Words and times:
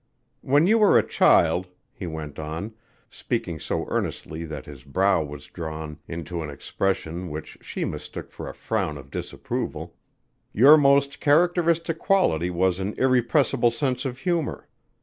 When 0.41 0.65
you 0.65 0.79
were 0.79 0.97
a 0.97 1.07
child," 1.07 1.67
he 1.93 2.07
went 2.07 2.39
on, 2.39 2.73
speaking 3.11 3.59
so 3.59 3.85
earnestly 3.87 4.45
that 4.45 4.65
his 4.65 4.83
brow 4.83 5.23
was 5.23 5.45
drawn 5.45 5.99
into 6.07 6.41
an 6.41 6.49
expression 6.49 7.29
which 7.29 7.59
she 7.61 7.85
mistook 7.85 8.31
for 8.31 8.49
a 8.49 8.55
frown 8.55 8.97
of 8.97 9.11
disapproval, 9.11 9.95
"your 10.53 10.75
most 10.75 11.19
characteristic 11.19 11.99
quality 11.99 12.49
was 12.49 12.79
an 12.79 12.95
irrepressible 12.97 13.69
sense 13.69 14.03
of 14.03 14.17
humor. 14.17 14.67